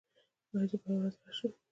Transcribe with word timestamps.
ایا 0.51 0.63
زه 0.69 0.77
بله 0.81 0.95
ورځ 0.99 1.15
راشم؟ 1.23 1.51